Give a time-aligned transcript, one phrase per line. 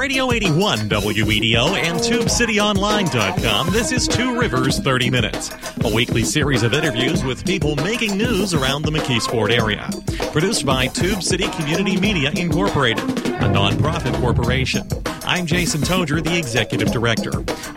[0.00, 5.50] Radio 81 WEDO and TubeCityOnline.com, this is Two Rivers 30 Minutes,
[5.84, 9.90] a weekly series of interviews with people making news around the McKeesport area.
[10.32, 14.88] Produced by Tube City Community Media Incorporated, a nonprofit corporation.
[15.30, 17.30] I'm Jason Togyer, the Executive Director.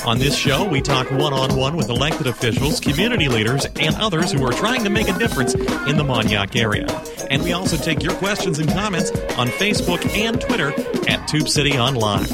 [0.07, 4.31] On this show, we talk one on one with elected officials, community leaders, and others
[4.31, 6.87] who are trying to make a difference in the Mon-Yough area.
[7.29, 10.73] And we also take your questions and comments on Facebook and Twitter
[11.07, 12.25] at Tube City Online.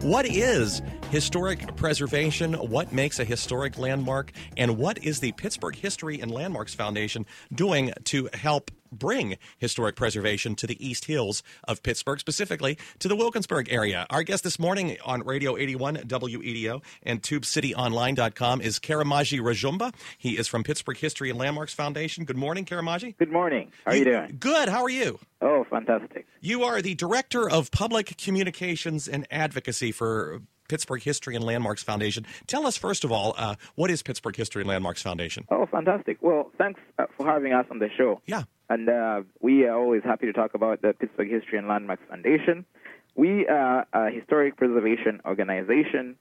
[0.00, 0.80] What is
[1.10, 2.52] historic preservation?
[2.54, 4.32] What makes a historic landmark?
[4.56, 10.54] And what is the Pittsburgh History and Landmarks Foundation doing to help bring historic preservation
[10.56, 14.06] to the East Hills of Pittsburgh, specifically to the Wilkinsburg area.
[14.08, 19.94] Our guest this morning on Radio 81 WEDO and TubeCityOnline.com is Karamagi Rujumba.
[20.16, 22.24] He is from Pittsburgh History and Landmarks Foundation.
[22.24, 23.16] Good morning, Karamagi.
[23.18, 23.72] Good morning.
[23.84, 24.36] How are you, you doing?
[24.40, 24.68] Good.
[24.70, 25.18] How are you?
[25.40, 26.26] Oh, fantastic.
[26.40, 32.26] You are the Director of Public Communications and Advocacy for Pittsburgh History and Landmarks Foundation.
[32.46, 35.46] Tell us, first of all, uh, what is Pittsburgh History and Landmarks Foundation?
[35.50, 36.18] Oh, fantastic.
[36.20, 38.20] Well, thanks uh, for having us on the show.
[38.26, 38.44] Yeah.
[38.68, 42.66] And uh, we are always happy to talk about the Pittsburgh History and Landmarks Foundation.
[43.14, 46.16] We are a historic preservation organization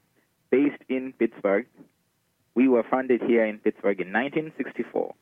[0.49, 1.67] based in Pittsburgh.
[2.55, 5.13] We were founded here in Pittsburgh in 1964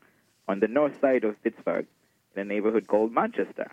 [0.48, 1.86] on the north side of Pittsburgh
[2.34, 3.70] in a neighborhood called Manchester.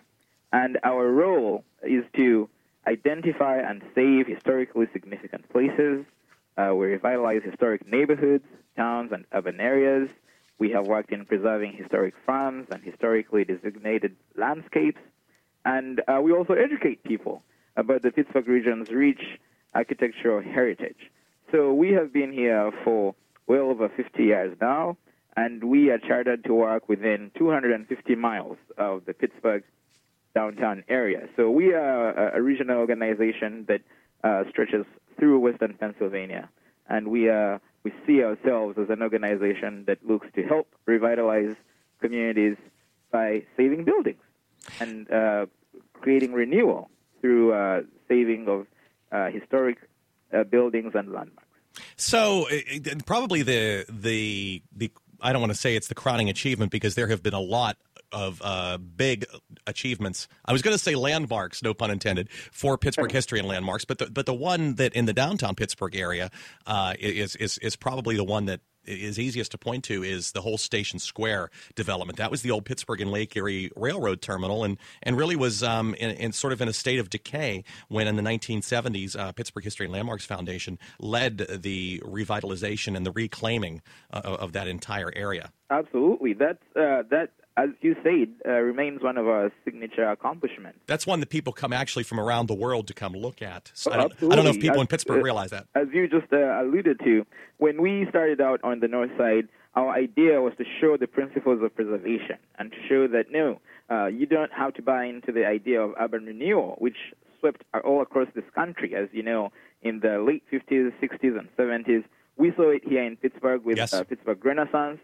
[0.52, 2.50] And our role is to
[2.88, 6.06] identify and save historically significant places.
[6.58, 8.46] Uh, we revitalize historic neighborhoods,
[8.76, 10.10] towns, and urban areas.
[10.60, 15.02] We have worked in preserving historic farms and historically designated landscapes.
[15.66, 17.42] And uh, we also educate people
[17.76, 19.22] about the Pittsburgh region's rich
[19.74, 21.12] architectural heritage.
[21.52, 23.16] So we have been here for
[23.48, 24.98] well over 50 years now,
[25.36, 29.64] and we are chartered to work within 250 miles of the Pittsburgh
[30.36, 31.28] downtown area.
[31.36, 33.82] So we are a, regional organization that
[34.24, 34.86] uh, stretches
[35.18, 36.50] through western Pennsylvania,
[36.90, 41.56] and we uh, we see ourselves as an organization that looks to help revitalize
[42.02, 42.58] communities
[43.12, 44.22] by saving buildings
[44.80, 45.46] and uh,
[46.02, 46.90] creating renewal
[47.22, 48.68] through uh, saving of
[49.12, 49.78] uh, historic
[50.34, 51.48] uh, buildings and landmarks.
[51.96, 52.48] So
[53.06, 57.08] probably the the the I don't want to say it's the crowning achievement because there
[57.08, 57.78] have been a lot
[58.14, 59.26] of uh, big
[59.68, 60.28] achievements.
[60.46, 63.98] I was going to say landmarks, no pun intended, for Pittsburgh history and landmarks, but
[63.98, 66.30] the, but the one that in the downtown Pittsburgh area
[66.66, 70.42] uh, is is is probably the one that is easiest to point to is the
[70.42, 72.18] whole Station Square development.
[72.18, 75.94] That was the old Pittsburgh and Lake Erie Railroad terminal, and and really was um,
[75.96, 79.64] in, in, sort of in a state of decay when in the 1970s uh, Pittsburgh
[79.64, 83.82] History and Landmarks Foundation led the revitalization and the reclaiming
[84.12, 85.52] uh, of that entire area.
[85.70, 90.80] Absolutely, that's uh, that as you said, uh, remains one of our signature accomplishments.
[90.88, 93.72] That's one that people come actually from around the world to come look at.
[93.76, 95.68] So oh, I, don't, I, don't, know if people as, in Pittsburgh uh, realize that.
[95.76, 97.26] As you just uh, alluded to,
[97.58, 101.62] when we started out on the north side, our idea was to show the principles
[101.64, 103.60] of preservation and to show that no,
[103.90, 106.98] uh, you don't have to buy into the idea of urban renewal, which
[107.40, 112.04] swept all across this country, as you know, in the late 50s, 60s, and 70s.
[112.38, 113.94] We saw it here in Pittsburgh with yes.
[113.94, 115.00] Uh, Pittsburgh Renaissance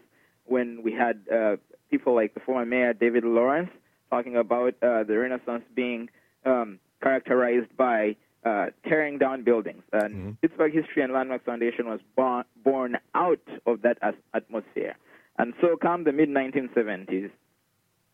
[0.50, 1.56] when we had uh,
[1.90, 3.70] people like the former mayor David Lawrence
[4.10, 6.10] talking about uh, the Renaissance being
[6.44, 9.82] um, characterized by uh, tearing down buildings.
[9.92, 10.30] And mm-hmm.
[10.42, 14.96] Pittsburgh History and Landmarks Foundation was born, born out of that as- atmosphere.
[15.38, 17.30] And so come the mid 1970s,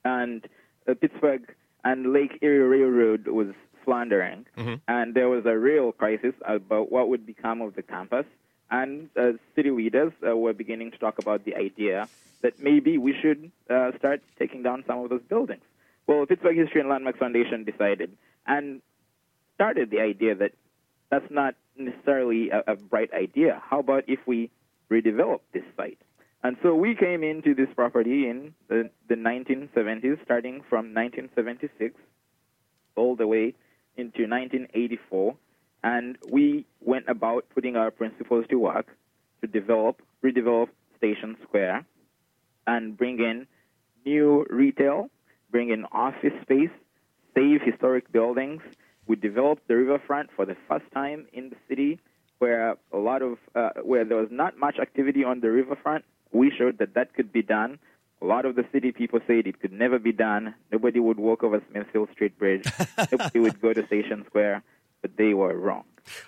[0.05, 0.47] and
[0.89, 1.55] uh, Pittsburgh
[1.85, 3.49] and Lake Erie Railroad was
[3.85, 4.75] floundering, mm-hmm.
[4.89, 8.27] and there was a real crisis about what would become of the campus.
[8.71, 12.09] And uh, city leaders uh, were beginning to talk about the idea
[12.43, 15.63] that maybe we should uh, start taking down some of those buildings.
[16.07, 18.17] Well, Pittsburgh History and Landmarks Foundation decided
[18.47, 18.81] and
[19.55, 20.53] started the idea that
[21.11, 23.63] that's not necessarily a, a bright idea.
[23.65, 24.51] How about if we
[24.91, 25.99] redevelop this site?
[26.43, 31.95] And so we came into this property in the, the 1970s, starting from 1976
[32.95, 33.55] all the way
[33.97, 35.35] into 1984,
[35.87, 38.89] and we went about putting our principles to work
[39.41, 41.87] to develop, redevelop Station Square,
[42.67, 43.47] and bring in
[44.05, 45.09] new retail,
[45.53, 46.75] bring in office space,
[47.37, 48.63] save historic buildings.
[49.07, 52.01] We developed the riverfront for the first time in the city,
[52.39, 56.05] where a lot of uh, where there was not much activity on the riverfront.
[56.33, 57.79] We showed that that could be done.
[58.21, 60.55] A lot of the city people said it could never be done.
[60.73, 62.67] Nobody would walk over Smithfield Street Bridge.
[63.13, 64.65] Nobody would go to Station Square.
[65.07, 65.85] But they were wrong.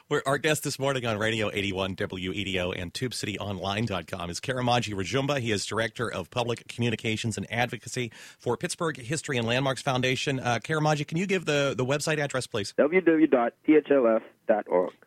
[0.09, 5.41] We're, our guest this morning on Radio 81 WEDO and TubeCityOnline.com is Karamagi Rujumba.
[5.41, 10.39] He is Director of Public Communications and Advocacy for Pittsburgh History and Landmarks Foundation.
[10.39, 12.73] Uh, Karamagi, can you give the, the website address, please?
[12.79, 14.23] www.phlf.org.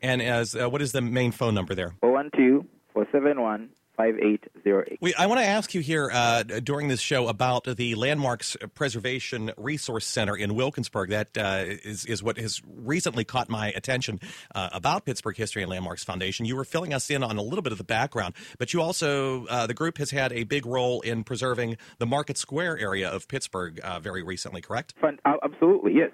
[0.01, 1.95] And as uh, what is the main phone number there?
[2.01, 3.69] 012 471
[4.01, 4.97] 5808.
[5.01, 9.51] We, I want to ask you here uh, during this show about the Landmarks Preservation
[9.57, 11.09] Resource Center in Wilkinsburg.
[11.09, 14.19] That uh, is is what has recently caught my attention
[14.55, 16.45] uh, about Pittsburgh History and Landmarks Foundation.
[16.45, 19.45] You were filling us in on a little bit of the background, but you also,
[19.45, 23.27] uh, the group has had a big role in preserving the Market Square area of
[23.27, 24.93] Pittsburgh uh, very recently, correct?
[24.99, 26.11] Fun, absolutely, yes.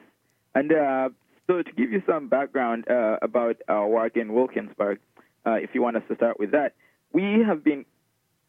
[0.56, 1.10] And uh,
[1.48, 2.86] so to give you some background
[3.22, 5.00] about our work in Wilkinsburg,
[5.45, 6.74] if you want us to start with that,
[7.13, 7.86] we have been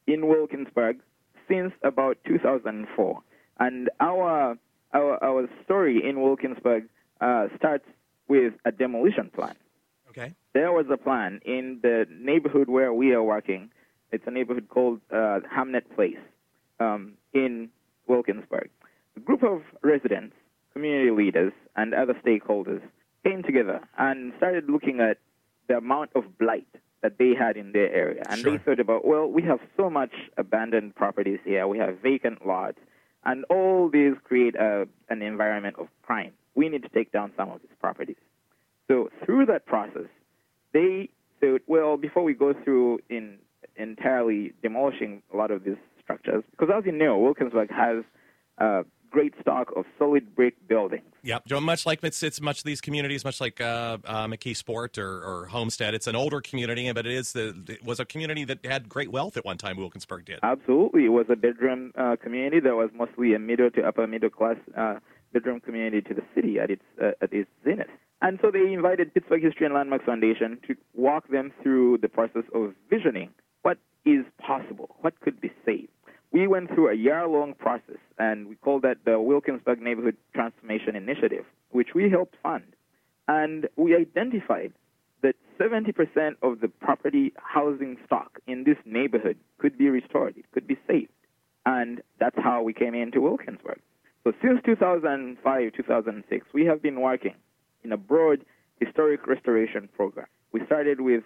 [0.06, 0.98] in Wilkinsburg
[1.48, 3.22] since about 2004,
[3.60, 4.58] and our
[4.94, 6.88] our, our story in Wilkinsburg
[7.20, 7.84] uh, starts
[8.26, 9.54] with a demolition plan.
[10.10, 10.34] Okay.
[10.54, 13.70] There was a plan in the neighborhood where we are working.
[14.12, 16.16] It's a neighborhood called uh, Hamnett Place
[16.80, 17.68] um, in
[18.06, 18.70] Wilkinsburg.
[19.16, 20.34] A group of residents,
[20.72, 22.80] community leaders, and other stakeholders
[23.24, 25.18] came together and started looking at
[25.68, 26.66] the amount of blight
[27.02, 28.22] that they had in their area.
[28.28, 28.52] And sure.
[28.52, 32.78] they thought about, well, we have so much abandoned properties here, we have vacant lots,
[33.24, 36.32] and all these create a, an environment of crime.
[36.54, 38.16] We need to take down some of these properties.
[38.88, 40.08] So through that process,
[40.72, 41.10] they
[41.40, 43.38] thought, well, before we go through in
[43.76, 48.04] entirely demolishing a lot of these structures, because as you know, Wilkinsburg has
[48.58, 51.07] a great stock of solid brick buildings.
[51.22, 55.22] Yep, much like it's, it's much of these communities, much like uh, uh, McKeesport or,
[55.22, 55.94] or, Homestead.
[55.94, 59.10] It's an older community, but it is the it was a community that had great
[59.10, 59.76] wealth at one time.
[59.76, 60.40] Wilkinsburg did.
[60.42, 64.30] Absolutely, it was a bedroom uh, community that was mostly a middle to upper middle
[64.30, 64.96] class uh,
[65.32, 67.88] bedroom community to the city at its uh, at its zenith.
[68.20, 72.42] And so they invited Pittsburgh History and Landmarks Foundation to walk them through the process
[72.52, 73.30] of visioning
[73.62, 75.88] what is possible, what could be saved
[76.30, 80.94] we went through a year long process, and we called that the Wilkinsburg Neighborhood Transformation
[80.94, 82.64] Initiative, which we helped fund.
[83.26, 84.72] And we identified
[85.22, 90.66] that 70% of the property housing stock in this neighborhood could be restored, it could
[90.66, 91.10] be saved.
[91.66, 93.80] And that's how we came into Wilkinsburg.
[94.24, 97.34] So since 2005, 2006, we have been working
[97.84, 98.44] in a broad
[98.80, 100.26] historic restoration program.
[100.52, 101.24] We started with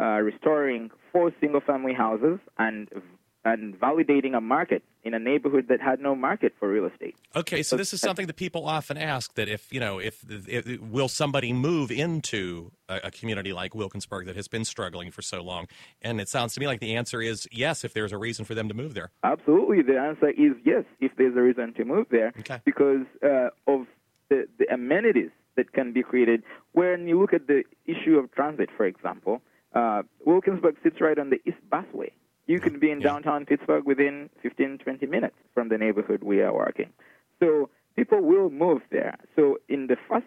[0.00, 2.88] uh, restoring four single family houses and
[3.44, 7.14] and validating a market in a neighborhood that had no market for real estate.
[7.36, 10.80] Okay, so this is something that people often ask that if, you know, if, if
[10.80, 15.42] will somebody move into a, a, community like Wilkinsburg that has been struggling for so
[15.42, 15.66] long?
[16.00, 18.54] And it sounds to me like the answer is yes if there's a reason for
[18.54, 19.10] them to move there.
[19.22, 19.82] Absolutely.
[19.82, 22.60] The answer is yes if there's a reason to move there okay.
[22.64, 23.86] because uh, of
[24.30, 26.42] the, the amenities that can be created.
[26.72, 29.42] When you look at the issue of transit, for example,
[29.74, 32.12] uh, Wilkinsburg sits right on the East Busway.
[32.46, 33.08] You could be in yeah.
[33.08, 36.90] downtown Pittsburgh within 15, 20 minutes from the neighborhood we are working.
[37.40, 39.18] So people will move there.
[39.36, 40.26] So in the first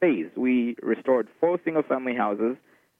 [0.00, 2.56] phase, we restored four single family houses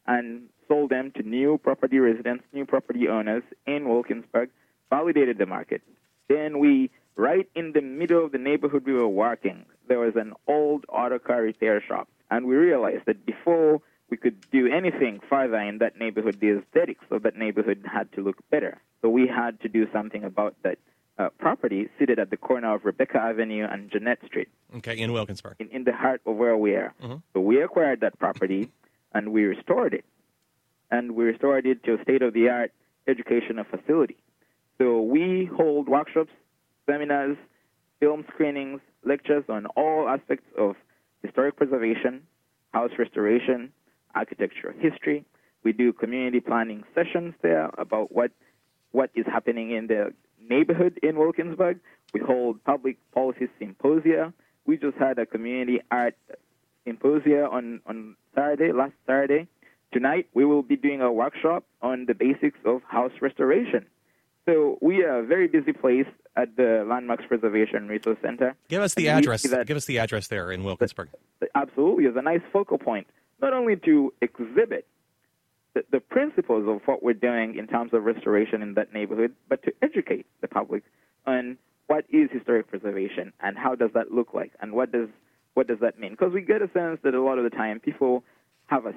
[0.07, 4.51] and sold them to new property residents, new property owners in Wilkinsburg,
[4.91, 5.83] validated the market.
[6.29, 10.33] Then we, right in the middle of the neighborhood we were working, there was an
[10.47, 12.09] old auto car repair shop.
[12.31, 17.05] And we realized that before we could do anything further in that neighborhood, the aesthetics
[17.11, 18.81] of that neighborhood had to look better.
[19.03, 20.79] So we had to do something about that
[21.19, 24.49] uh, property seated at the corner of Rebecca Avenue and Jeanette Street.
[24.77, 25.57] Okay, in Wilkinsburg.
[25.59, 26.95] In, in the heart of where we are.
[27.03, 27.17] Mm-hmm.
[27.35, 28.71] So we acquired that property
[29.15, 30.05] and we restored it.
[30.91, 32.73] And we restored it to a state of the art
[33.07, 34.17] educational facility.
[34.79, 36.31] So we hold workshops,
[36.87, 37.37] seminars,
[38.01, 40.77] film screenings, lectures on all aspects of
[41.23, 42.23] historic preservation,
[42.73, 43.73] house restoration,
[44.15, 45.25] architectural history.
[45.65, 48.31] We do community planning sessions there about what
[48.93, 50.15] what is happening in the
[50.49, 51.79] neighborhood in Wilkinsburg.
[52.15, 54.33] We hold public policy symposia.
[54.67, 56.15] We just had a community art
[56.87, 59.47] symposia on, on Saturday, last Saturday.
[59.93, 63.87] Tonight, we will be doing a workshop on the basics of house restoration.
[64.47, 68.55] So we are a very busy place at the Landmarks Preservation Resource Center.
[68.69, 69.43] Give us the address.
[69.43, 71.09] Give us the address there in Wilkinsburg.
[71.55, 73.07] Absolutely, it's a nice focal point
[73.41, 74.87] not only to exhibit
[75.75, 79.63] the, the, principles of what we're doing in terms of restoration in that neighborhood, but
[79.63, 80.83] to educate the public
[81.27, 85.09] on what is historic preservation and how does that look like and what does
[85.55, 86.13] what does that mean?
[86.13, 88.23] Because we get a sense that a lot of the time people
[88.67, 88.95] have a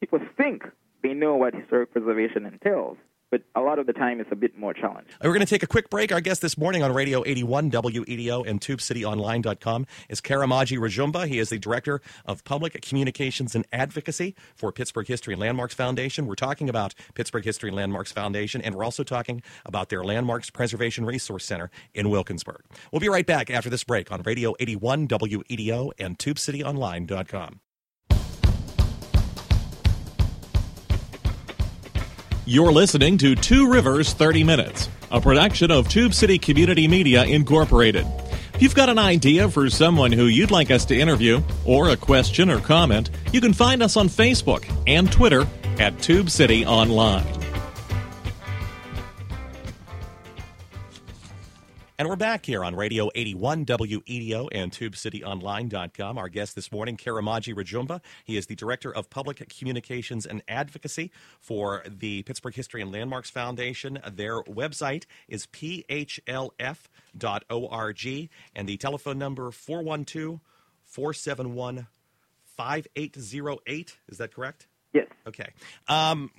[0.00, 0.64] people think
[1.02, 2.96] they know what historic preservation entails,
[3.32, 5.10] but a lot of the time it's a bit more challenging.
[5.22, 6.12] We're going to take a quick break.
[6.12, 11.26] Our guest this morning on Radio 81 WEDO and TubeCityOnline.com is Karamagi Rujumba.
[11.26, 16.26] He is the Director of Public Communications and Advocacy for Pittsburgh History and Landmarks Foundation.
[16.26, 20.50] We're talking about Pittsburgh History and Landmarks Foundation, and we're also talking about their Landmarks
[20.50, 22.60] Preservation Resource Center in Wilkinsburg.
[22.92, 27.60] We'll be right back after this break on Radio 81 WEDO and TubeCityOnline.com.
[32.44, 38.04] You're listening to Two Rivers 30 Minutes, a production of Tube City Community Media Incorporated.
[38.54, 41.96] If you've got an idea for someone who you'd like us to interview, or a
[41.96, 45.46] question or comment, you can find us on Facebook and Twitter
[45.78, 47.41] at Tube City Online.
[52.02, 56.18] And we're back here on Radio 81 WEDO and TubeCityOnline.com.
[56.18, 58.00] Our guest this morning, Karamagi Rujumba.
[58.24, 63.30] He is the Director of Public Communications and Advocacy for the Pittsburgh History and Landmarks
[63.30, 64.00] Foundation.
[64.12, 66.26] Their website is phlf.org,
[68.56, 70.40] and the telephone number 412
[70.82, 71.86] 471
[72.56, 73.98] 5808.
[74.08, 74.66] Is that correct?
[74.92, 75.06] Yes.
[75.26, 75.50] Okay.
[75.86, 76.32] Um,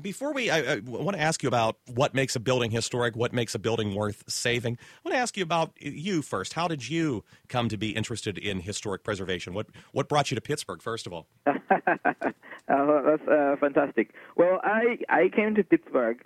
[0.00, 3.32] before we, I, I want to ask you about what makes a building historic, what
[3.32, 4.78] makes a building worth saving.
[4.80, 6.52] I want to ask you about you first.
[6.52, 9.54] How did you come to be interested in historic preservation?
[9.54, 11.26] What what brought you to Pittsburgh, first of all?
[11.46, 11.52] uh,
[12.68, 14.12] that's uh, fantastic.
[14.36, 16.22] Well, I I came to Pittsburgh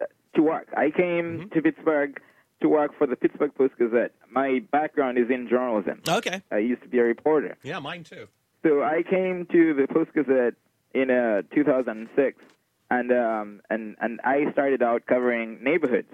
[0.00, 0.68] uh, to work.
[0.76, 1.48] I came mm-hmm.
[1.48, 2.20] to Pittsburgh
[2.60, 4.12] to work for the Pittsburgh Post Gazette.
[4.30, 6.02] My background is in journalism.
[6.08, 6.42] Okay.
[6.50, 7.56] I used to be a reporter.
[7.62, 8.26] Yeah, mine too.
[8.64, 10.54] So I came to the Post Gazette
[10.94, 12.42] in uh, 2006,
[12.90, 16.12] and um, and and I started out covering neighborhoods.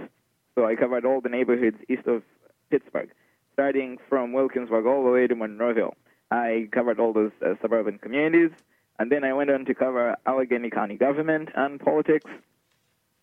[0.54, 2.23] So I covered all the neighborhoods east of
[2.71, 3.11] Pittsburgh,
[3.52, 5.95] starting from Wilkinsburg all the way to Monroeville.
[6.31, 8.50] I covered all those uh, suburban communities,
[8.99, 12.31] and then I went on to cover Allegheny County government and politics,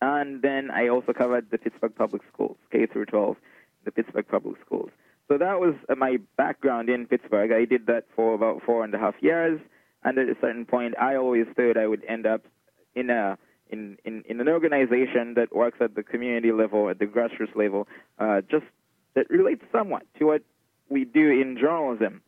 [0.01, 3.37] and then I also covered the Pittsburgh Public Schools, K through 12,
[3.85, 4.91] the Pittsburgh Public Schools.
[5.27, 7.51] So that was uh, my background in Pittsburgh.
[7.51, 9.59] I did that for about four and a half years,
[10.03, 12.43] and at a certain point, I always thought I would end up
[12.95, 13.37] in a
[13.69, 17.87] in, in, in an organization that works at the community level, at the grassroots level,
[18.19, 18.65] uh, just
[19.15, 20.41] that relates somewhat to what
[20.89, 22.21] we do in journalism.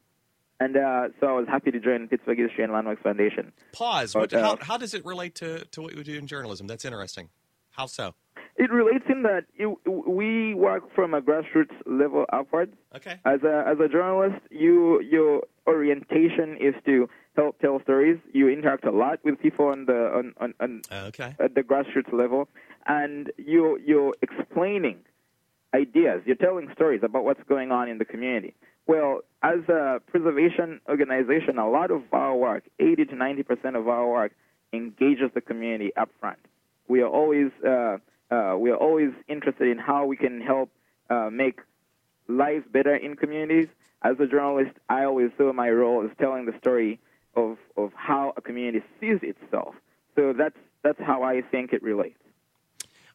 [0.59, 3.51] And uh, so I was happy to join Pittsburgh History and Landmarks Foundation.
[3.73, 4.13] Pause.
[4.13, 6.67] But, what, uh, how, how does it relate to, to what we do in journalism?
[6.67, 7.27] That's interesting.
[7.71, 8.13] How so?
[8.55, 9.67] It relates in that it,
[10.07, 12.75] we work from a grassroots level upwards.
[12.95, 13.19] Okay.
[13.25, 18.19] As a as a journalist, you your orientation is to help tell stories.
[18.33, 21.35] You interact a lot with people on the on, on, on okay.
[21.39, 22.47] at the grassroots level,
[22.85, 24.99] and you you're explaining
[25.73, 26.21] ideas.
[26.25, 28.53] You're telling stories about what's going on in the community.
[28.85, 33.87] Well, as a preservation organization, a lot of our work, 80 to 90 percent of
[33.87, 34.33] our work,
[34.71, 36.39] engages the community up front.
[36.87, 37.97] We are always uh,
[38.29, 40.69] uh, we are always interested in how we can help
[41.09, 41.59] uh, make
[42.27, 43.67] life better in communities.
[44.01, 46.99] As a journalist, I always saw my role as telling the story
[47.35, 49.75] of, of how a community sees itself.
[50.15, 52.22] So that's, that's how I think it relates.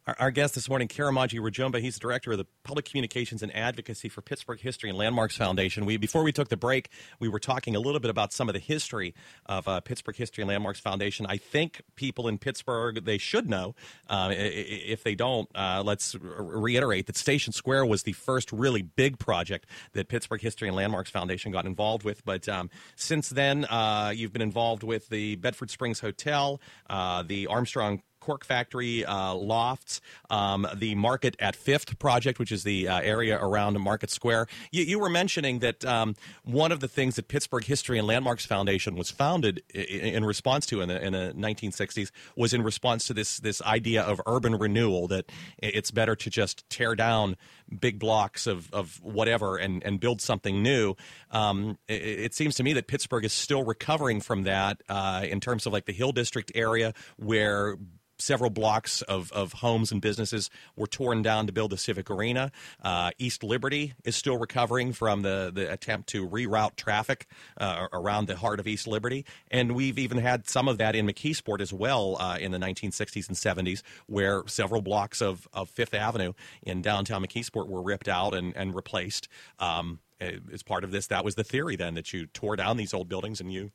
[0.08, 3.54] Our, our, guest this morning, Karamagi Rujumba, he's the director of the Public Communications and
[3.54, 5.84] Advocacy for Pittsburgh History and Landmarks Foundation.
[5.84, 6.88] We before we took the break,
[7.20, 10.40] we were talking a little bit about some of the history of uh, Pittsburgh History
[10.40, 11.26] and Landmarks Foundation.
[11.28, 13.74] I think people in Pittsburgh they should know.
[14.08, 19.18] Uh, if they don't, uh, let's reiterate that Station Square was the first really big
[19.18, 22.24] project that Pittsburgh History and Landmarks Foundation got involved with.
[22.24, 27.46] But um, since then, uh, you've been involved with the Bedford Springs Hotel, uh, the
[27.48, 33.00] Armstrong Cork Factory uh, lofts, um, the Market at Fifth project, which is the uh,
[33.00, 34.48] area around Market Square.
[34.70, 38.46] You, you were mentioning that um, one of the things that Pittsburgh History and Landmarks
[38.46, 43.06] Foundation was founded in, in response to in the, in the 1960s was in response
[43.06, 47.36] to this this idea of urban renewal that it's better to just tear down
[47.68, 50.94] big blocks of, of whatever and, and build something new.
[51.30, 55.40] Um, it, it, seems to me that Pittsburgh is still recovering from that uh, in
[55.40, 57.76] terms of like the Hill District area where
[58.18, 62.50] several blocks of, of homes and businesses were torn down to build the Civic Arena.
[62.82, 67.26] Uh, East Liberty is still recovering from the, the attempt to reroute traffic
[67.58, 69.24] uh, around the heart of East Liberty.
[69.50, 73.28] And we've even had some of that in McKeesport as well uh, in the 1960s
[73.28, 76.32] and 70s, where several blocks of, of Fifth Avenue
[76.62, 79.28] in downtown McKeesport were ripped out and, and replaced.
[79.58, 82.92] Um, as part of this, that was the theory then that you tore down these
[82.92, 83.70] old buildings and you.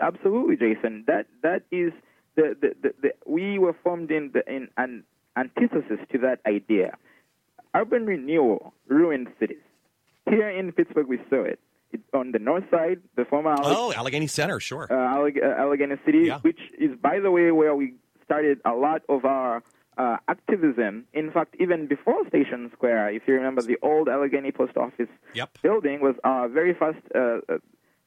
[0.00, 1.04] Absolutely, Jason.
[1.06, 1.92] That that is
[2.34, 5.04] the, the, the, the, we were formed in, the, in an
[5.36, 6.96] antithesis to that idea.
[7.74, 9.62] Urban renewal ruined cities.
[10.28, 11.58] Here in Pittsburgh, we saw it.
[11.90, 15.60] It's on the north side, the former Alleg- oh Allegheny Center, sure, uh, Alleg- uh,
[15.60, 16.38] Allegheny City, yeah.
[16.40, 19.62] which is, by the way, where we started a lot of our
[19.98, 21.04] uh, activism.
[21.12, 25.58] In fact, even before Station Square, if you remember, the old Allegheny Post Office Yep.
[25.62, 27.38] building was our very first uh,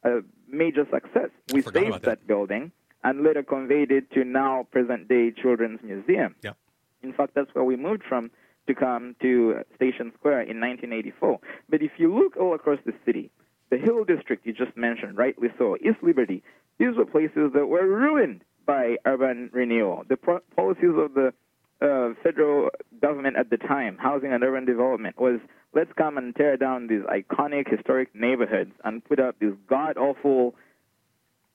[0.04, 1.30] uh, major success.
[1.52, 2.26] We saved about that.
[2.26, 2.72] building
[3.04, 6.34] and later conveyed it to now present day Children's Museum.
[6.42, 6.56] Yep.
[7.02, 8.30] In fact, that's where we moved from
[8.66, 11.38] to come to Station Square in 1984.
[11.68, 13.30] But if you look all across the city,
[13.70, 16.42] the Hill District you just mentioned, rightly so, East Liberty,
[16.78, 20.02] these were places that were ruined by urban renewal.
[20.08, 21.32] The pro- policies of the
[21.80, 25.40] uh, federal government at the time, housing and urban development, was
[25.74, 30.54] let's come and tear down these iconic historic neighborhoods and put up these god awful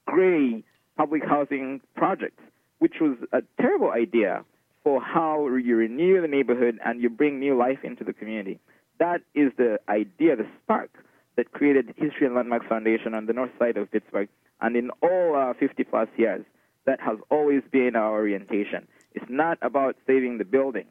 [0.06, 0.62] gray
[0.96, 2.42] public housing projects,
[2.78, 4.44] which was a terrible idea
[4.84, 8.58] for how you renew the neighborhood and you bring new life into the community.
[8.98, 10.90] That is the idea, the spark
[11.36, 14.28] that created History and Landmarks Foundation on the north side of Pittsburgh.
[14.60, 16.44] And in all uh, 50 plus years,
[16.84, 18.86] that has always been our orientation.
[19.14, 20.88] It's not about saving the buildings.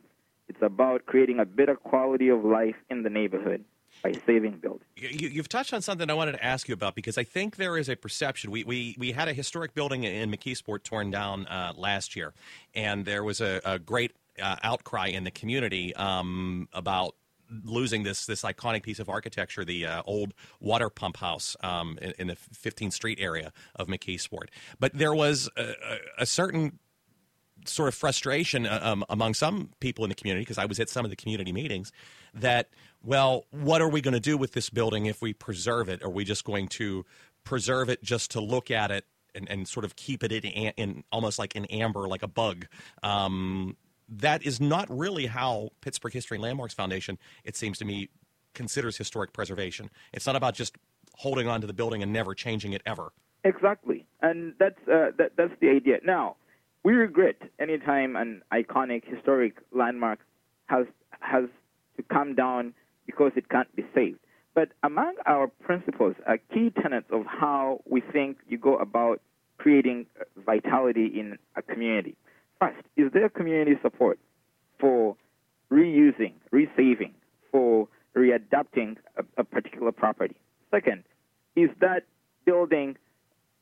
[0.47, 3.63] It's about creating a better quality of life in the neighborhood
[4.03, 4.85] by saving buildings.
[4.95, 7.77] You, you've touched on something I wanted to ask you about because I think there
[7.77, 8.51] is a perception.
[8.51, 12.33] We we, we had a historic building in McKeesport torn down uh, last year,
[12.73, 17.15] and there was a, a great uh, outcry in the community um, about
[17.63, 22.13] losing this this iconic piece of architecture, the uh, old water pump house um, in,
[22.19, 24.47] in the 15th Street area of McKeesport.
[24.79, 26.79] But there was a, a, a certain
[27.65, 30.89] sort of frustration uh, um, among some people in the community because I was at
[30.89, 31.91] some of the community meetings
[32.33, 32.69] that
[33.03, 36.03] well what are we going to do with this building if we preserve it?
[36.03, 37.05] Are we just going to
[37.43, 40.43] preserve it just to look at it and, and sort of keep it in,
[40.77, 42.67] in almost like in amber like a bug?
[43.03, 43.77] Um,
[44.09, 48.09] that is not really how Pittsburgh History and Landmarks Foundation it seems to me
[48.53, 49.89] considers historic preservation.
[50.13, 50.75] It's not about just
[51.15, 53.13] holding on to the building and never changing it ever.
[53.43, 55.99] Exactly, and that's uh, that, that's the idea.
[56.05, 56.35] Now,
[56.83, 60.19] we regret any time an iconic historic landmark
[60.65, 60.85] has
[61.19, 61.45] has
[61.97, 62.73] to come down
[63.05, 64.19] because it can't be saved.
[64.53, 69.21] But among our principles are key tenets of how we think you go about
[69.57, 70.07] creating
[70.45, 72.15] vitality in a community.
[72.59, 74.19] First, is there community support
[74.79, 75.15] for
[75.71, 77.13] reusing, resaving,
[77.51, 80.35] for readapting a, a particular property?
[80.71, 81.03] Second,
[81.55, 82.03] is that
[82.45, 82.97] building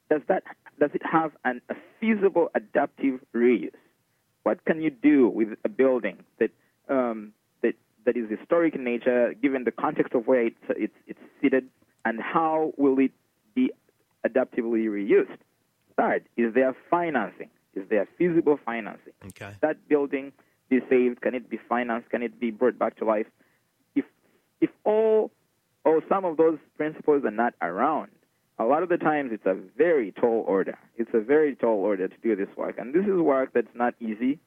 [0.10, 0.43] does that
[0.79, 3.71] does it have an, a feasible adaptive reuse?
[4.43, 6.51] What can you do with a building that
[6.87, 11.19] um, that that is historic in nature, given the context of where it's it's, it's
[11.41, 11.67] seated,
[12.05, 13.11] and how will it
[13.53, 13.71] be
[14.25, 15.37] adaptively reused?
[15.97, 17.49] Third, is there financing?
[17.75, 19.13] Is there feasible financing?
[19.27, 20.31] okay That building
[20.69, 21.21] be saved?
[21.21, 22.09] Can it be financed?
[22.09, 23.27] Can it be brought back to life?
[23.95, 24.05] If
[24.61, 25.31] if all
[25.83, 28.11] or some of those principles are not around,
[28.59, 30.77] a lot of the times it's a very tall order.
[30.97, 33.95] It's a very tall order to do this work, and this is work that's not
[34.01, 34.39] easy.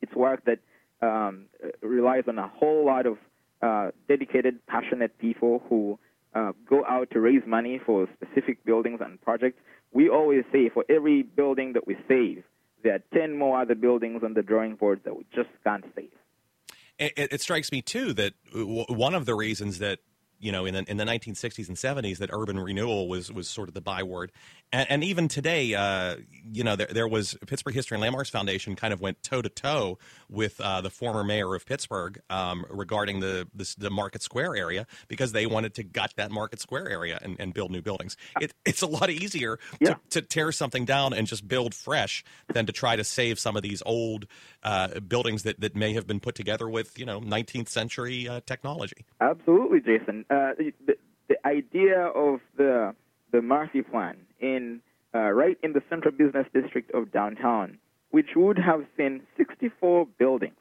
[0.00, 0.58] It's work that
[1.06, 1.44] um,
[1.82, 3.18] relies on a whole lot of
[3.62, 5.98] uh, dedicated, passionate people who
[6.34, 9.60] uh, go out to raise money for specific buildings and projects.
[9.92, 12.42] We always say for every building that we save,
[12.82, 16.10] there are 10 more other buildings on the drawing board that we just can't save.
[16.98, 19.98] It, it, strikes me too that one of the reasons that
[20.46, 23.66] you know in the, in the 1960s and 70s that urban renewal was was sort
[23.68, 24.30] of the byword,
[24.72, 26.16] and, and even today, uh,
[26.52, 29.48] you know, there, there was Pittsburgh History and Landmarks Foundation kind of went toe to
[29.48, 34.56] toe with uh, the former mayor of Pittsburgh um, regarding the this, the Market Square
[34.56, 38.16] area because they wanted to gut that Market Square area and, and build new buildings.
[38.40, 39.94] It, it's a lot easier Yeah.
[39.94, 43.56] to, to tear something down and just build fresh than to try to save some
[43.56, 44.26] of these old
[44.62, 48.40] uh, buildings that, that may have been put together with you know 19th century uh,
[48.46, 49.06] technology.
[49.20, 50.24] Absolutely, Jason.
[50.28, 50.34] Uh,
[50.86, 50.96] the,
[51.28, 52.94] the idea of the
[53.32, 54.80] the Murphy plan in
[55.14, 57.78] uh, right in the central business district of downtown,
[58.10, 60.56] which would have seen 64 buildings,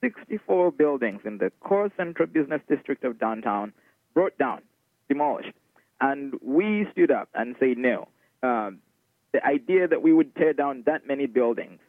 [0.00, 3.72] 64 buildings in the core central business district of downtown,
[4.14, 4.62] brought down,
[5.08, 5.52] demolished,
[6.00, 8.08] and we stood up and said no.
[8.42, 8.78] Um,
[9.32, 11.80] the idea that we would tear down that many buildings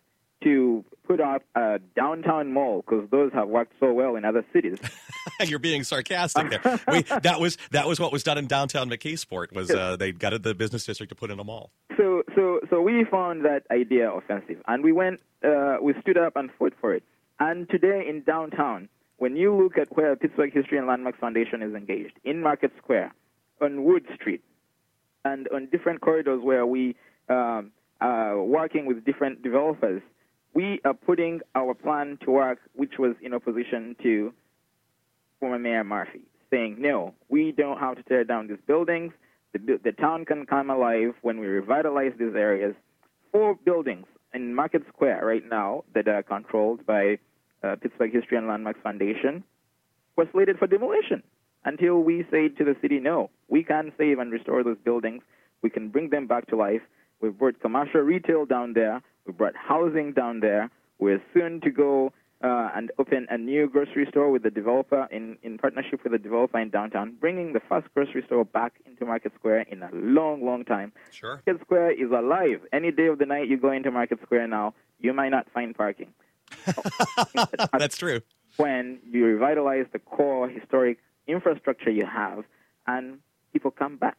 [0.43, 4.79] to put up a downtown mall because those have worked so well in other cities.
[5.45, 6.79] You're being sarcastic there.
[6.91, 9.53] We, that was that was what was done in downtown McKeesport.
[9.53, 11.71] Was uh, they gutted the business district to put in a mall?
[11.99, 16.35] so so so we found that idea offensive and we went uh, we stood up
[16.35, 17.03] and fought for it
[17.39, 21.73] and today in downtown when you look at where pittsburgh history and landmarks foundation is
[21.75, 23.13] engaged in market square
[23.61, 24.41] on wood street
[25.25, 26.95] and on different corridors where we
[27.27, 30.01] um, are working with different developers
[30.53, 34.33] we are putting our plan to work which was in opposition to
[35.39, 39.13] former mayor murphy saying no we don't have to tear down these buildings
[39.53, 42.75] the, the town can come alive when we revitalize these areas.
[43.31, 47.17] Four buildings in Market Square right now that are controlled by
[47.63, 49.43] uh, Pittsburgh History and Landmarks Foundation
[50.15, 51.23] were slated for demolition
[51.65, 55.23] until we say to the city, no, we can save and restore those buildings.
[55.61, 56.81] We can bring them back to life.
[57.21, 59.01] We've brought commercial retail down there.
[59.29, 60.71] We brought housing down there.
[60.97, 62.11] We're soon to go
[62.43, 66.17] uh, and open a new grocery store with the developer in, in partnership with the
[66.17, 70.43] developer in downtown, bringing the first grocery store back into Market Square in a long,
[70.43, 70.91] long time.
[71.11, 71.43] Sure.
[71.45, 72.61] Market Square is alive.
[72.73, 75.75] Any day of the night you go into Market Square now, you might not find
[75.77, 76.11] parking.
[77.77, 78.21] That's true.
[78.57, 82.45] When you revitalize the core historic infrastructure you have
[82.87, 83.19] and
[83.53, 84.17] people come back.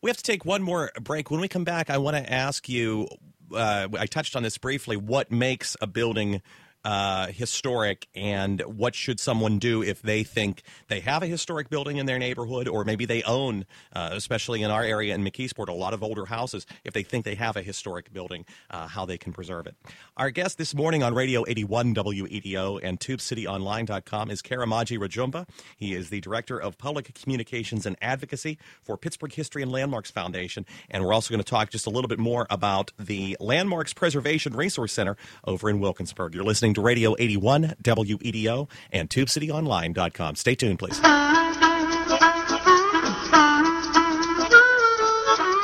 [0.00, 1.30] We have to take one more break.
[1.30, 3.08] When we come back, I want to ask you.
[3.52, 4.96] Uh, I touched on this briefly.
[4.96, 6.42] What makes a building
[6.84, 11.96] uh, historic and what should someone do if they think they have a historic building
[11.96, 15.72] in their neighborhood or maybe they own, uh, especially in our area in McKeesport, a
[15.72, 19.18] lot of older houses, if they think they have a historic building, uh, how they
[19.18, 19.74] can preserve it.
[20.16, 25.48] Our guest this morning on Radio 81 WEDO and TubeCityOnline.com is Karamagi Rujumba.
[25.76, 30.66] He is the Director of Public Communications and Advocacy for Pittsburgh History and Landmarks Foundation.
[30.90, 34.54] And we're also going to talk just a little bit more about the Landmarks Preservation
[34.54, 36.34] Resource Center over in Wilkinsburg.
[36.34, 40.36] You're listening to Radio 81 WEDO and TubeCityOnline.com.
[40.36, 41.00] Stay tuned, please.
[41.02, 41.43] Uh,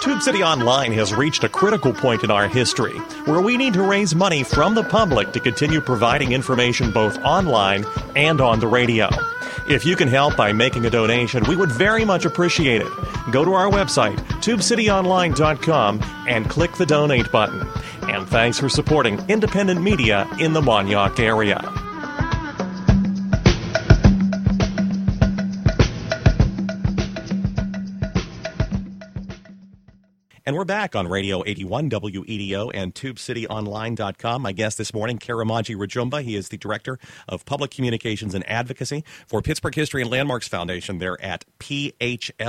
[0.00, 3.82] Tube City Online has reached a critical point in our history where we need to
[3.82, 7.84] raise money from the public to continue providing information both online
[8.16, 9.10] and on the radio.
[9.68, 12.88] If you can help by making a donation, we would very much appreciate it.
[13.30, 17.68] Go to our website, tubecityonline.com, and click the donate button.
[18.08, 21.89] And thanks for supporting independent media in the Mon-Yough area.
[30.50, 34.42] And we're back on Radio 81 WEDO and TubeCityOnline.com.
[34.42, 36.22] My guest this morning, Karamagi Rujumba.
[36.22, 40.98] He is the Director of Public Communications and Advocacy for Pittsburgh History and Landmarks Foundation.
[40.98, 42.48] They're at phlf.org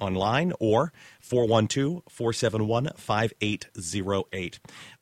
[0.00, 4.60] online or 412 471 5808.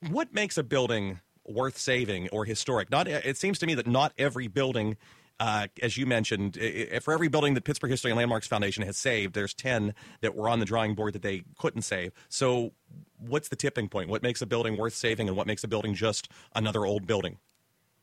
[0.09, 2.91] What makes a building worth saving or historic?
[2.91, 4.97] Not, it seems to me that not every building
[5.39, 6.59] uh, as you mentioned,
[7.03, 10.49] for every building that Pittsburgh History and Landmarks Foundation has saved, there's 10 that were
[10.49, 12.13] on the drawing board that they couldn't save.
[12.29, 12.73] So,
[13.19, 14.09] what's the tipping point?
[14.09, 17.39] What makes a building worth saving, and what makes a building just another old building?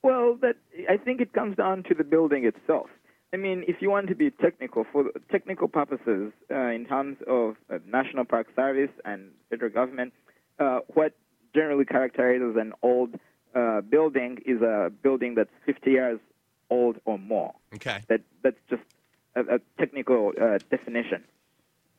[0.04, 0.58] Well, that
[0.90, 2.88] I think it comes down to the building itself.
[3.34, 7.56] I mean, if you want to be technical, for technical purposes, uh, in terms of
[7.72, 10.14] uh, National Park Service and federal government,
[10.60, 11.14] uh, what
[11.56, 13.16] generally characterizes an old
[13.56, 16.20] uh, building is a building that's 50 years
[16.70, 17.54] old or more.
[17.76, 18.04] Okay.
[18.08, 18.84] That that's just
[19.36, 21.24] a, a technical uh, definition.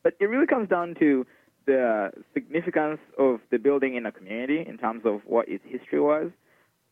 [0.03, 1.25] But it really comes down to
[1.65, 6.31] the significance of the building in a community in terms of what its history was,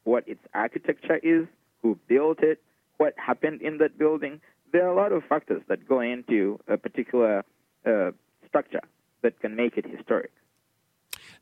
[0.04, 1.48] what its architecture is,
[1.82, 2.62] who built it,
[2.98, 4.42] what happened in that building.
[4.72, 7.44] There are a lot of factors that go into a particular
[7.86, 8.12] uh,
[8.48, 8.82] structure
[9.22, 10.32] that can make it historic.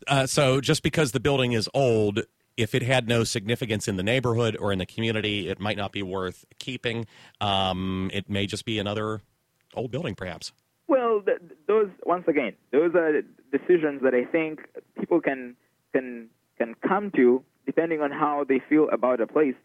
[0.07, 2.21] Uh, so just because the building is old
[2.61, 5.91] if it had no significance in the neighborhood or in the community, it might not
[5.91, 7.05] be worth keeping.
[7.41, 9.21] Um, it may just be another
[9.73, 10.51] old building, perhaps.
[10.87, 13.21] Well, th- those once again, those are
[13.51, 14.59] decisions that I think
[14.99, 15.55] people can
[15.93, 19.55] can can come to depending on how they feel about a place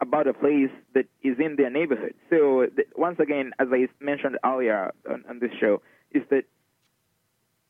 [0.00, 2.14] about a place that is in their neighborhood.
[2.28, 5.80] So th- once again, as I mentioned earlier on, on this show,
[6.12, 6.44] is that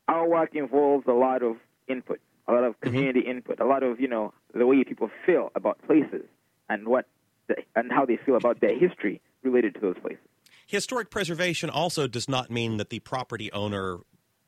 [0.07, 1.55] our work involves a lot of
[1.87, 2.19] input
[2.51, 2.89] a lot of mm-hmm.
[2.89, 3.31] community mm-hmm.
[3.31, 6.25] input, a lot of you know the way people feel about places
[6.69, 7.05] and what
[7.47, 10.19] the, and how they feel about their history related to those places.
[10.67, 13.99] Historic preservation also does not mean that the property owner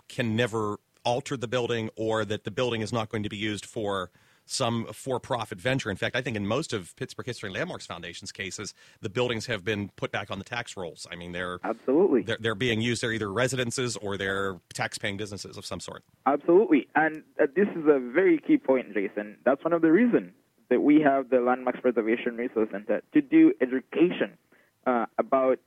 [0.07, 3.65] can never alter the building or that the building is not going to be used
[3.65, 4.09] for
[4.45, 5.89] some for-profit venture.
[5.89, 9.45] In fact, I think in most of Pittsburgh History and Landmarks Foundation's cases, the buildings
[9.45, 11.07] have been put back on the tax rolls.
[11.11, 13.01] I mean, they're absolutely they're, they're being used.
[13.01, 16.03] They're either residences or they're tax-paying businesses of some sort.
[16.25, 19.37] Absolutely, and uh, this is a very key point, Jason.
[19.45, 20.33] That's one of the reasons
[20.69, 24.37] that we have the Landmarks Preservation Resource Center to do education
[24.85, 25.59] uh, about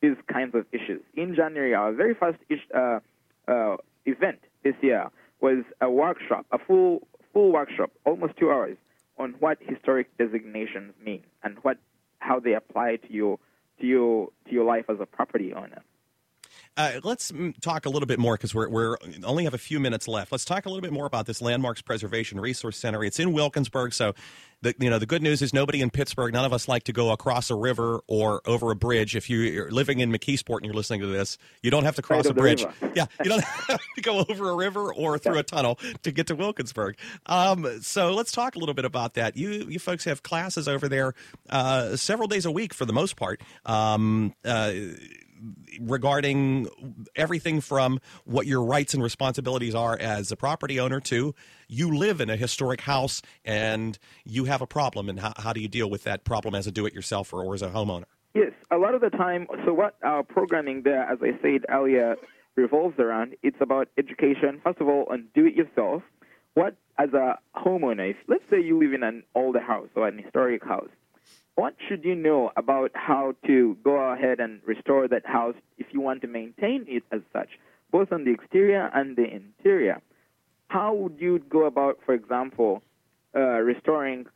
[0.00, 1.02] these kinds of issues.
[1.14, 3.00] In January, our very first ish, uh,
[3.48, 5.10] uh event this year
[5.40, 8.78] was a workshop, a full full workshop, almost two hours,
[9.18, 11.76] on what historic designations mean and what
[12.20, 13.38] how they apply to your
[13.80, 15.82] to your to your life as a property owner.
[16.76, 20.08] Uh, let's talk a little bit more because we're, we're only have a few minutes
[20.08, 20.32] left.
[20.32, 23.04] Let's talk a little bit more about this Landmarks Preservation Resource Center.
[23.04, 24.14] It's in Wilkinsburg, so
[24.62, 26.32] the you know the good news is nobody in Pittsburgh.
[26.32, 29.14] None of us like to go across a river or over a bridge.
[29.14, 32.26] If you're living in McKeesport and you're listening to this, you don't have to cross
[32.26, 32.64] a bridge.
[32.64, 32.92] river.
[32.96, 36.26] yeah, you don't have to go over a river or through a tunnel to get
[36.28, 36.96] to Wilkinsburg.
[37.26, 39.36] Um, so let's talk a little bit about that.
[39.36, 41.14] You you folks have classes over there
[41.50, 43.42] uh, several days a week for the most part.
[43.64, 44.72] Um, uh,
[45.80, 46.68] regarding
[47.16, 51.34] everything from what your rights and responsibilities are as a property owner to
[51.68, 55.60] you live in a historic house and you have a problem and how, how do
[55.60, 58.04] you deal with that problem as a do-it-yourselfer or as a homeowner
[58.34, 59.46] Yes, a lot of the time.
[59.64, 62.16] So, what our programming there, as I said earlier,
[62.56, 66.02] revolves around, it's about education, first of all, on do it yourself.
[66.54, 70.18] What, as a homeowner, if let's say you live in an older house or an
[70.18, 70.90] historic house,
[71.56, 76.00] what should you know about how to go ahead and restore that house if you
[76.00, 77.50] want to maintain it as such,
[77.92, 80.00] both on the exterior and the interior?
[80.68, 82.82] How would you go about, for example,
[83.36, 84.26] uh, restoring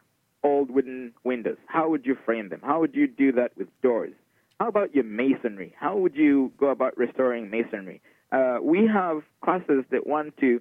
[0.44, 1.56] old wooden windows?
[1.66, 2.60] How would you frame them?
[2.62, 4.12] How would you do that with doors?
[4.60, 5.74] How about your masonry?
[5.78, 8.00] How would you go about restoring masonry?
[8.30, 10.60] Uh, we have classes that want to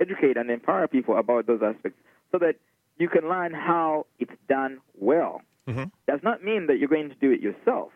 [0.00, 1.98] educate and empower people about those aspects
[2.30, 2.54] so that
[2.98, 5.42] you can learn how it's done well.
[5.68, 5.90] Mhm.
[6.06, 7.92] Does not mean that you're going to do it yourself.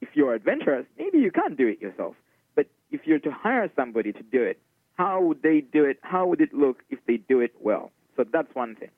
[0.00, 2.16] If you're adventurous, maybe you can't do it yourself.
[2.54, 4.58] But if you're to hire somebody to do it,
[4.98, 5.98] how would they do it?
[6.02, 7.92] How would it look if they do it well?
[8.16, 8.90] So that's one thing.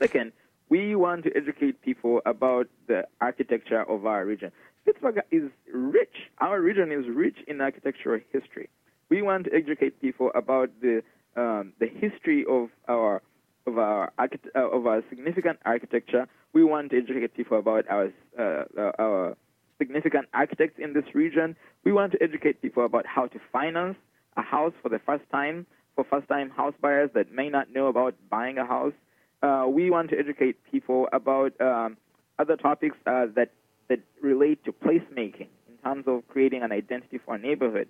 [0.00, 0.32] Second,
[0.68, 4.52] we want to educate people about the architecture of our region.
[4.84, 6.30] Pittsburgh is rich.
[6.38, 8.68] Our region is rich in architectural history.
[9.08, 11.02] We want to educate people about the
[11.36, 13.22] um, the history of our
[13.68, 16.26] of our archit- uh, of our significant architecture.
[16.52, 18.06] We want to educate people about our
[18.38, 19.36] uh, uh, our
[19.78, 21.54] significant architects in this region.
[21.84, 23.96] We want to educate people about how to finance
[24.36, 27.86] a house for the first time for first time house buyers that may not know
[27.88, 28.96] about buying a house.
[29.42, 31.96] Uh, we want to educate people about um,
[32.38, 33.50] other topics uh, that
[33.88, 37.88] that relate to placemaking in terms of creating an identity for a neighborhood.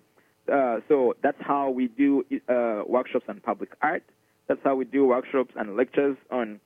[0.53, 2.25] Uh, so that's how we do
[2.87, 4.05] workshops on public art.
[4.49, 6.61] That's how we do workshops and lectures on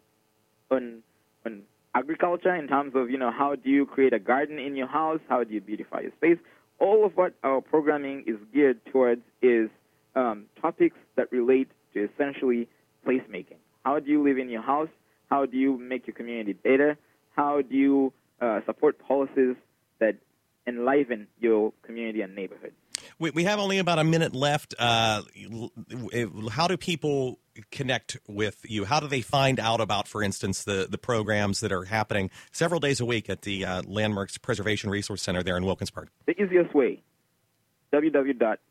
[0.70, 1.02] on
[1.44, 1.62] on
[1.94, 5.20] agriculture in terms of you know how do you create a garden in your house,
[5.28, 6.38] how do you beautify your space.
[6.78, 9.68] All of what our programming is geared towards is
[10.14, 12.68] um, topics that relate to essentially
[13.06, 13.60] placemaking.
[13.84, 14.88] How do you live in your house?
[15.30, 16.96] How do you make your community better?
[17.36, 19.56] How do you uh, support policies
[19.98, 20.16] that
[20.66, 22.72] enliven your community and neighborhood?
[23.18, 25.22] we, we have only about a minute left uh,
[26.50, 27.38] how do people
[27.70, 31.72] connect with you how do they find out about for instance the, the programs that
[31.72, 35.64] are happening several days a week at the uh, landmarks preservation resource center there in
[35.64, 37.02] wilkinsburg The easiest way,
[37.92, 38.62] www.phlf.org.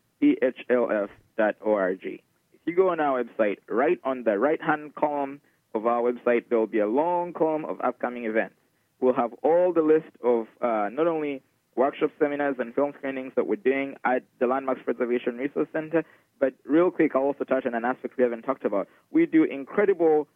[2.04, 5.42] If you go on our website, right on the right-hand column
[5.74, 8.56] of our website, there will be a long column of upcoming events.
[9.00, 11.42] We'll have all the list of uh, not only
[11.82, 16.06] workshop seminars and film screenings that we're doing at the Landmarks Preservation Resource Center,
[16.40, 18.88] but real quick, I'll also touch on an aspect we haven't talked about.
[19.10, 20.28] We do incredible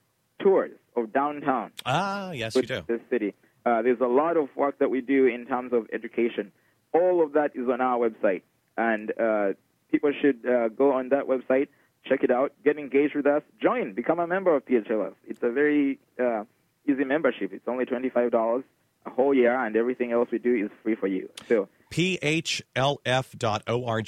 [0.42, 3.36] tours of downtown ah yes you do this city.
[3.66, 6.52] Uh, there's a lot of work that we do in terms of education.
[6.94, 8.42] All of that is on our website,
[8.76, 9.54] and uh,
[9.92, 11.68] people should uh, go on that website,
[12.10, 15.14] check it out, get engaged with us, join, become a member of PHLF.
[15.28, 16.44] It's a very uh,
[16.90, 17.54] easy membership.
[17.54, 18.64] It's only twenty-five dollars
[19.06, 21.30] a whole year, and everything else we do is free for you.
[21.48, 22.56] So phlf.org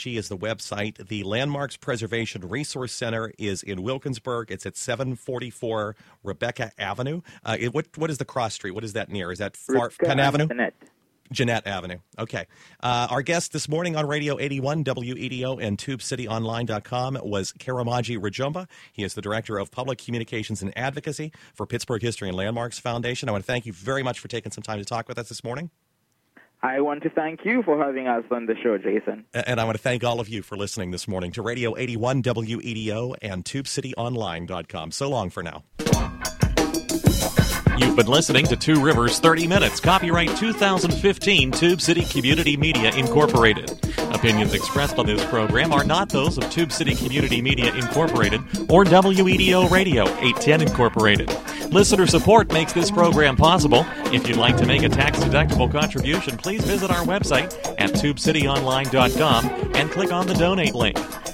[0.07, 1.07] is the website.
[1.07, 4.51] The Landmarks Preservation Resource Center is in Wilkinsburg.
[4.51, 7.21] It's at 744 Rebecca Avenue.
[7.43, 8.71] Uh, it, what what is the cross street?
[8.71, 9.31] What is that near?
[9.31, 10.47] Is that far, Penn Avenue?
[11.31, 11.97] Jeanette Avenue.
[12.17, 12.45] Okay.
[12.81, 18.67] Uh, our guest this morning on Radio 81 WEDO and TubeCityOnline.com was Karamagi Rujumba.
[18.93, 23.29] He is the Director of Public Communications and Advocacy for Pittsburgh History and Landmarks Foundation.
[23.29, 25.29] I want to thank you very much for taking some time to talk with us
[25.29, 25.69] this morning.
[26.63, 29.25] I want to thank you for having us on the show, Jason.
[29.33, 32.23] And I want to thank all of you for listening this morning to Radio 81
[32.23, 34.91] WEDO and TubeCityOnline.com.
[34.91, 35.63] So long for now.
[37.77, 43.71] You've been listening to Two Rivers 30 Minutes, copyright 2015 Tube City Community Media Incorporated.
[44.13, 48.83] Opinions expressed on this program are not those of Tube City Community Media Incorporated or
[48.83, 51.29] WEDO Radio 810 Incorporated.
[51.71, 53.85] Listener support makes this program possible.
[54.05, 59.75] If you'd like to make a tax deductible contribution, please visit our website at tubecityonline.com
[59.75, 60.97] and click on the donate link.